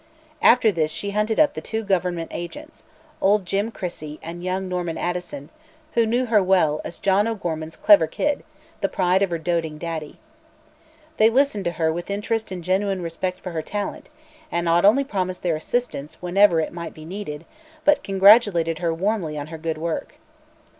[0.41, 2.83] After this she hunted up the two government agents
[3.21, 5.51] old Jim Crissey and young Norman Addison
[5.93, 8.43] who knew her well as "John O'Gorman's clever kid,
[8.79, 10.17] the pride of her doting Daddy."
[11.17, 14.09] They listened to her with interest and genuine respect for her talent
[14.51, 17.45] and not only promised their assistance whenever it might be needed
[17.85, 20.15] but congratulated her warmly on her good work.